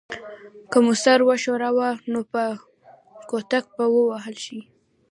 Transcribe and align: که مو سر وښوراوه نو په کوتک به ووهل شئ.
که 0.71 0.77
مو 0.83 0.93
سر 1.03 1.19
وښوراوه 1.27 1.89
نو 2.11 2.19
په 2.31 2.43
کوتک 3.29 3.65
به 3.75 3.85
ووهل 3.93 4.35
شئ. 4.45 4.61